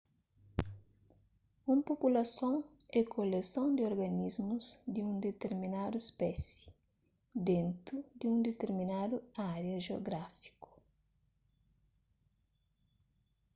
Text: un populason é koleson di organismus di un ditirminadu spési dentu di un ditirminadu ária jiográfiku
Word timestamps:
un 1.73 1.79
populason 1.89 2.55
é 2.99 3.01
koleson 3.15 3.67
di 3.77 3.81
organismus 3.91 4.65
di 4.93 4.99
un 5.09 5.13
ditirminadu 5.25 5.97
spési 6.09 6.59
dentu 7.49 7.95
di 8.19 8.25
un 8.33 8.37
ditirminadu 8.45 9.15
ária 9.53 9.77
jiográfiku 9.87 10.69